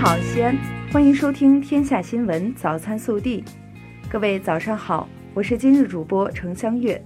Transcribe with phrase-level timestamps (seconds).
[0.00, 0.56] 好，西安，
[0.90, 3.42] 欢迎收听《天下新闻早餐速递》。
[4.10, 6.98] 各位早上好，我是今日主播程香月。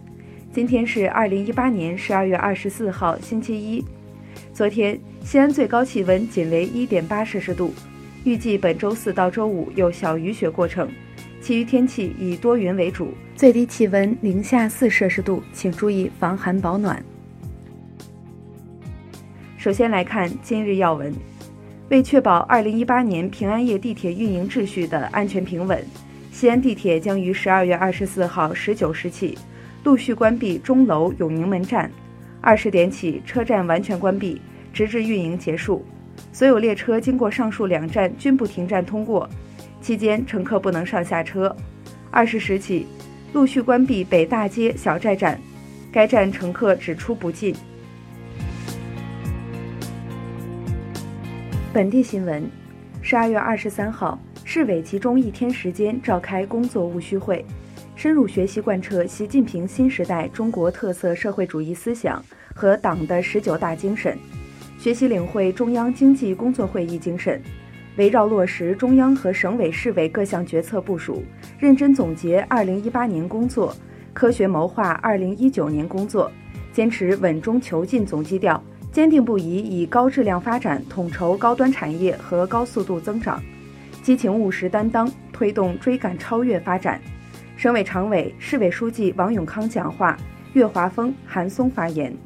[0.53, 3.85] 今天是二零一八年十二月二十四号，星期一。
[4.53, 7.75] 昨天，西安最高气温仅为一点八摄氏度，
[8.23, 10.89] 预计本周四到周五有小雨雪过程，
[11.41, 17.05] 其余天气以多云为主，最低气温零下四摄氏度，请注意防寒保暖。
[19.59, 21.13] 首先来看今日要闻。
[21.95, 25.81] 为确保2018年平安夜地铁运营秩序的安全平稳，
[26.33, 29.39] 西安地铁将于12月24号19时起
[29.85, 31.89] 陆续关闭钟楼永宁门站
[32.43, 35.85] ，20点起车站完全关闭，直至运营结束。
[36.33, 39.31] 所有列车经过上述两站均不停站通过，
[39.81, 41.55] 期间乘客不能上下车。
[42.11, 42.89] 20时起
[43.33, 45.41] 陆续关闭北大街小寨站，
[45.93, 47.55] 该站乘客只出不进。
[51.75, 52.49] 本地新闻：
[53.03, 57.45] 十二月二十三号，市委集中一天时间召开工作务虚会，
[57.97, 64.17] 深入学习贯彻习近平新时代中国特色社会主义思想和党的十九大精神，
[64.79, 67.43] 学习领会中央经济工作会议精神，
[67.97, 71.25] 围绕落实中央和省委市委各项决策部署，
[71.59, 73.75] 认真总结二零一八年工作，
[74.13, 76.31] 科学谋划二零一九年工作，
[76.73, 78.63] 坚持稳中求进总基调。
[78.95, 83.43] 坚定不移以高质量发展统筹高端产业和高速度增长，
[84.05, 87.01] 激情务实担当推动追赶超越发展。
[87.57, 90.17] 省委常委、市委书记王永康讲话，
[90.53, 92.17] 岳华峰、韩松发言。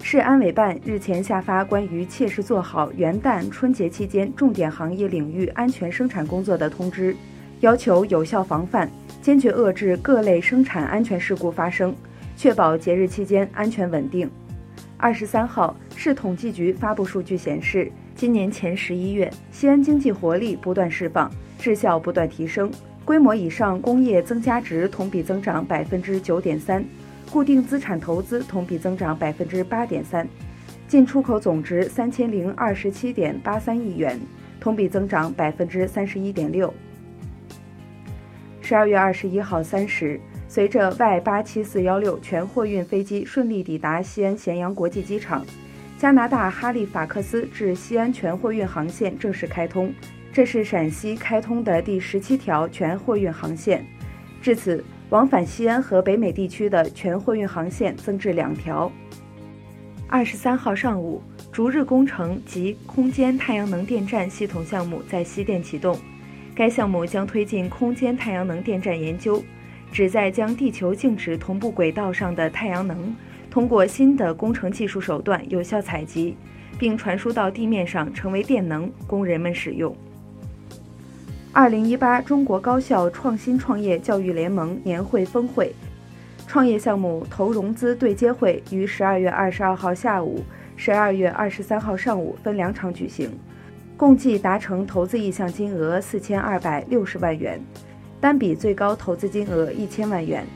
[0.00, 7.14] 市安委办日前下发关于切实做好元旦、春节期间重点行业领域安全生产工作的通知，
[7.60, 11.94] 要求有效防范，坚决遏制各类生产安全事故发生，
[12.34, 14.30] 确保节日期间安全稳定。
[15.02, 22.70] 二十三号，市统计局发布数据显示，今年前十一月，西安经济活力不断释放，质效不断提升，
[23.04, 26.84] 规模以上工业增加值同比增长百分之九点三，
[27.32, 30.24] 固定资产投资同比增长百分之八点三，
[30.86, 34.16] 进出口总值三千零二十七点八三亿元，
[34.60, 36.72] 同比增长百分之三十一点六。
[38.60, 40.20] 十二月二十一号三时。
[40.54, 45.42] 随着 Y 八七四幺六全货运飞机顺利抵达西安咸阳国际机场，
[45.96, 49.90] 加拿大哈利法克斯至西安全货运航线正式开通。
[50.30, 53.82] 这是陕西开通的第十七条全货运航线。
[54.42, 58.92] 至此，往返西安和北美地区的全货运航线增至两条。
[60.06, 65.98] 二十三号上午，逐日工程及空间太阳能电站系统项目在西电启动。
[66.54, 69.42] 该项目将推进空间太阳能电站研究。
[69.92, 73.14] 旨在将地球静止同步轨道上的太阳能，
[73.50, 76.34] 通过新的工程技术手段有效采集，
[76.78, 79.94] 并传输到地面上成为电能，供人们使用。
[81.52, 85.70] 二零一八中国高校创新创业教育联盟年会峰会、
[86.46, 90.42] 创业项目投融资对接会于十二月二十二号下午、
[90.74, 93.30] 十二月二十三号上午分两场举行，
[93.98, 97.60] 共计达成投资意向金额四千二百六十万元。
[98.22, 100.46] 单笔最高投资金额一千万元，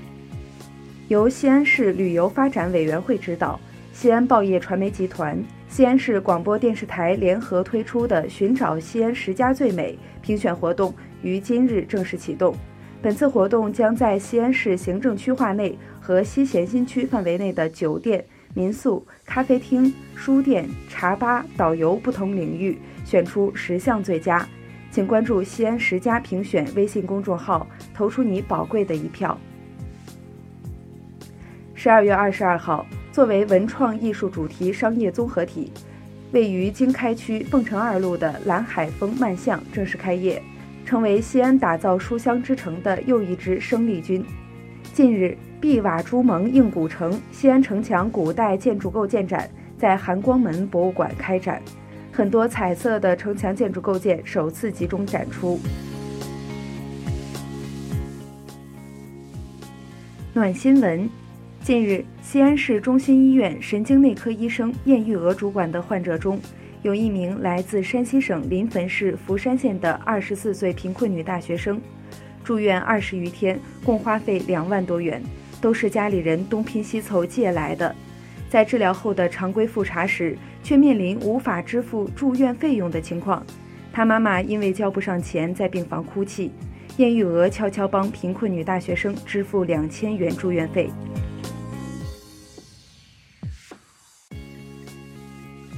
[1.09, 3.59] 由西安市旅游发展委员会指导，
[3.93, 5.37] 西安报业传媒集团、
[5.69, 12.55] 西安市广播电视台联合推出的“寻找西安十佳最美”评选活动于今日正式启动。
[13.03, 24.47] 本次活动将在西安市行政区划内和西咸新区范围内的酒店、民宿、咖啡厅、书店、茶吧、导游不同领域选出十项最佳。
[24.97, 29.39] 请关注“西安十佳评选”微信公众号，投出你宝贵的一票。
[31.75, 35.71] 十二月二十二号，作为文创艺术主题商业综合体，
[36.33, 40.43] 位于经开区凤城二路的蓝海风漫巷正式开业，
[40.87, 44.25] 成为西安打造书香之城的又一支生力军。
[44.95, 49.47] 近日，碧瓦朱蒙硬古城西安城墙古代建筑构件展
[49.77, 51.61] 在含光门博物馆开展。
[52.17, 55.61] 很多彩色的城墙建筑构件首次集中展出。
[60.33, 61.07] 暖新闻：
[61.63, 66.41] 近日，西安市中心医院神经内科医生燕玉娥主管的患者中，
[66.81, 71.79] 有一名来自山西省临汾市福山县的二十四岁贫困女大学生，
[72.43, 75.23] 住院二十余天，共花费两万多元，
[75.61, 77.95] 都是家里人东拼西凑借来的。
[78.49, 83.45] 在治疗后的常规复查时，却面临无法支付住院费用的情况。
[83.93, 86.53] 他妈妈因为交不上钱，在病房哭泣。
[86.99, 90.89] 燕玉娥悄悄帮贫困女大学生支付两千元住院费。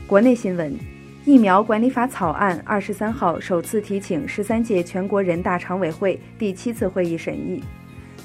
[0.06, 0.78] 国内新闻：
[1.24, 7.62] 疫苗管理法草案二十三号首次提请十三届全国人大常委会第七次会议审议。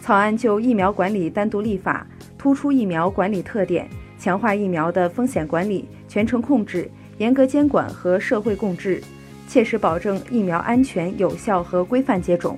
[0.02, 2.06] 草案就疫苗管理单独立法，
[2.38, 3.90] 突出疫苗管理特点，
[4.24, 9.04] 强化疫苗的风险管理、全程控制、严格监管和社会共治，
[9.50, 12.58] 切实保证疫苗安全、有效和规范接种。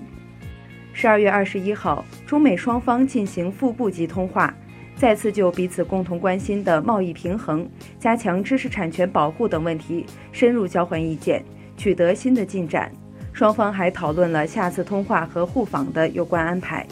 [0.93, 4.53] 十二月二十一号，中美双方进行副部级通话，
[4.95, 7.67] 再次就彼此共同关心的贸易平衡、
[7.99, 11.43] 加强知识产权保护等问题深入交换意见，
[11.75, 12.91] 取得新的进展。
[13.33, 16.85] 双方还讨论了下次通话和互访的有关安排。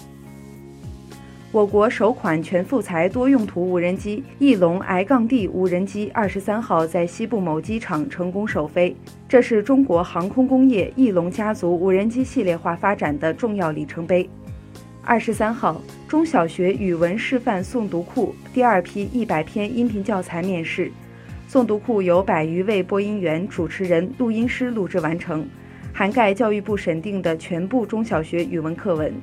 [1.53, 8.95] 我国首款全副材多用途无人机“翼龙 I-D” 无人机二十三号在西部某机场成功首飞，
[9.29, 14.27] 这是中国航空工业“翼龙”家族无人机系列化发展的重要里程碑。
[15.03, 20.91] 二十三号，中小学语文示范诵读库第二批一百篇音频教材面世，
[21.47, 25.47] 诵读库由百余位播音员、主持人、录音师录制完成，
[25.93, 29.13] 涵盖教育部审定的全部中小学语文课文。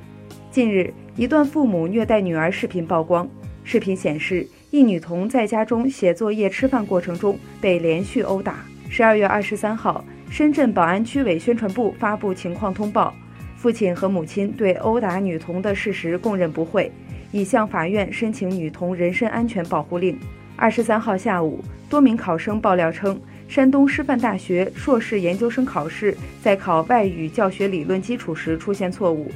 [0.49, 0.93] 近日。
[1.17, 3.29] 一段父母虐待女儿视频曝光。
[3.65, 8.65] 视频显示，一女童在家中写作业、吃饭过程中被连续殴打。
[8.89, 13.13] 十二月二十三号，深圳宝安区委宣传部发布情况通报，
[13.57, 16.89] 父亲和母亲对殴打女童的事实供认不讳，
[17.33, 20.17] 已向法院申请女童人身安全保护令。
[20.55, 23.19] 二十三号下午，多名考生爆料称，
[23.49, 29.29] 山东师范大学硕士研究生考试在考外语教学理论基础时出现错误。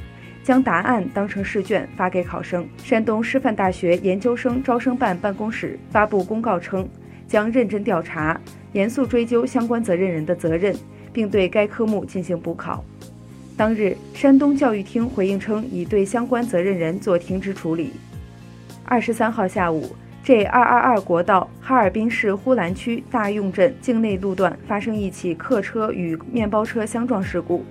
[0.45, 2.68] 将答案当成试卷发给考生。
[2.83, 6.88] 山东师范大学研究生招生办办公室发布公告称，
[7.27, 8.39] 将认真调查，
[8.71, 10.75] 严肃追究相关责任人的责任，
[11.12, 12.86] 并对该科目进行补考。
[13.57, 17.94] 当日，山东教育厅回应称，已对相关责任人做停职处理。
[18.83, 27.65] 二十三号下午，J 二二二国道哈尔滨市呼兰区大用镇境内路段发生一起客车与面包车相撞事故。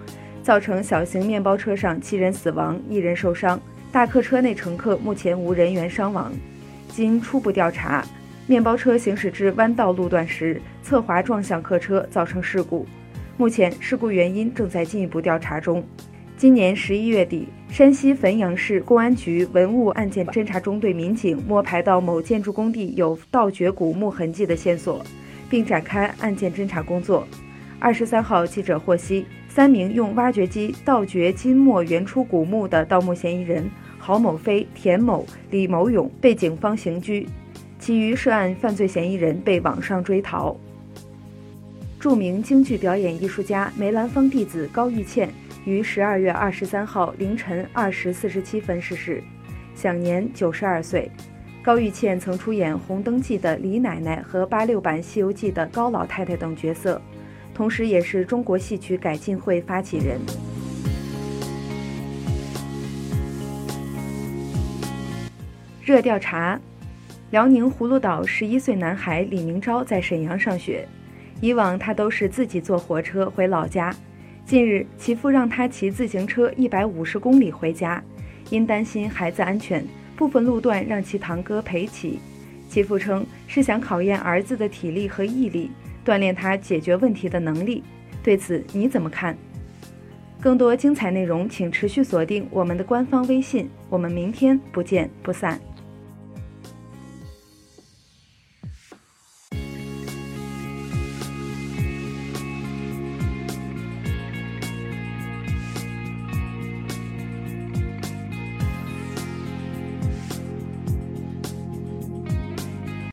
[0.45, 3.59] 造成小型面包车上七人死亡，一人受伤。
[3.91, 6.31] 大客车内乘客目前无人员伤亡。
[6.89, 8.05] 经初步调查，
[8.47, 12.87] 面包车行驶至弯道路段时侧滑撞向客车，造成事故。
[13.39, 15.83] 目前事故原因正在进一步调查中。
[16.37, 25.03] 今年十一月底，山西汾阳市公安局文物案件侦查中队民警摸排到某建筑工地有盗掘古墓痕迹的线索，
[25.49, 27.27] 并展开案件侦查工作。
[27.79, 29.27] 二十三号，记者获悉。
[29.47, 37.29] 三名用挖掘机盗掘金末原初古墓的盗墓嫌疑人郝某飞、田某、李某勇被警方刑拘，
[37.79, 40.57] 其余涉案犯罪嫌疑人被网上追逃。
[42.01, 45.31] 著名京剧表演艺术家梅兰芳弟子高玉倩
[45.65, 49.23] 于十二月二十三号凌晨二时四十七分逝世，
[49.77, 51.09] 享年九十二岁。
[51.63, 57.01] 高玉倩曾出演《红灯记》的李奶奶和八六版《西游记》的高老太太等角色。
[57.55, 60.21] 同时，也是中国戏曲改进会发起人。
[65.85, 66.59] 热调查：
[67.31, 70.89] 辽宁葫芦岛十一岁男孩李明钊在沈阳上学，
[71.41, 73.95] 以往他都是自己坐火车回老家。
[74.45, 78.03] 近日，其父让他骑自行车一百五十公里回家，
[78.51, 79.85] 因担心孩子安全，
[80.17, 82.19] 部分路段让其堂哥陪骑。
[82.69, 85.71] 其父称是想考验儿子的体力和毅力。
[86.05, 87.83] 锻炼他解决问题的能力，
[88.23, 89.37] 对此你怎么看？
[90.41, 93.71] 更多精彩内容，请持续锁定我们的官方微信。
[93.89, 95.59] 我们明天不见不散。